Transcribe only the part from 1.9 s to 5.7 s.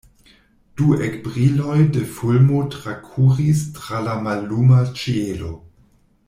de fulmo trakuris tra la malluma ĉielo.